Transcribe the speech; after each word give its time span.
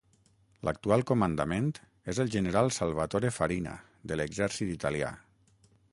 L'actual 0.67 1.03
comandant 1.09 1.67
és 2.13 2.21
el 2.25 2.33
general 2.37 2.73
Salvatore 2.79 3.31
Farina 3.39 3.77
de 4.13 4.19
l'exèrcit 4.21 4.77
italià. 4.81 5.17